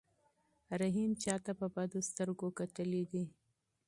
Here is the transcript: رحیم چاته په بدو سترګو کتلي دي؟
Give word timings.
رحیم 0.79 1.11
چاته 1.23 1.51
په 1.59 1.67
بدو 1.75 1.99
سترګو 2.09 2.47
کتلي 2.59 3.03
دي؟ 3.11 3.23